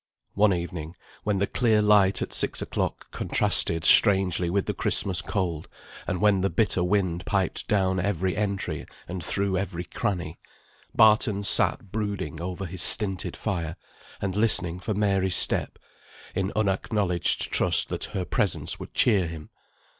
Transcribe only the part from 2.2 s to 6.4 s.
at six o'clock contrasted strangely with the Christmas cold, and